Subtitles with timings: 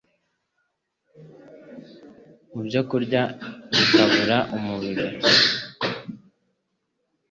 [2.51, 3.21] mu byokurya
[3.73, 5.07] bikabura umubiri.